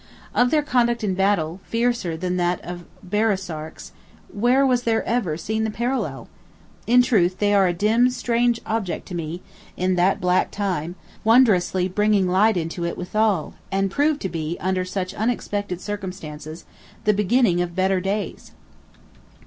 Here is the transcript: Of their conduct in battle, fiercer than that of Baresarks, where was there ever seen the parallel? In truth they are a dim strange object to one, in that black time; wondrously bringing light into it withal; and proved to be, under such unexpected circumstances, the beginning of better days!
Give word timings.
Of 0.33 0.49
their 0.49 0.63
conduct 0.63 1.03
in 1.03 1.13
battle, 1.13 1.59
fiercer 1.63 2.17
than 2.17 2.35
that 2.37 2.59
of 2.65 2.85
Baresarks, 3.07 3.91
where 4.33 4.65
was 4.65 4.81
there 4.81 5.03
ever 5.03 5.37
seen 5.37 5.63
the 5.63 5.69
parallel? 5.69 6.27
In 6.87 7.03
truth 7.03 7.37
they 7.37 7.53
are 7.53 7.67
a 7.67 7.71
dim 7.73 8.09
strange 8.09 8.59
object 8.65 9.09
to 9.09 9.15
one, 9.15 9.41
in 9.77 9.93
that 9.97 10.19
black 10.19 10.49
time; 10.49 10.95
wondrously 11.23 11.87
bringing 11.87 12.27
light 12.27 12.57
into 12.57 12.83
it 12.83 12.97
withal; 12.97 13.53
and 13.71 13.91
proved 13.91 14.21
to 14.21 14.29
be, 14.29 14.57
under 14.59 14.85
such 14.85 15.13
unexpected 15.13 15.79
circumstances, 15.79 16.65
the 17.03 17.13
beginning 17.13 17.61
of 17.61 17.75
better 17.75 18.01
days! 18.01 18.53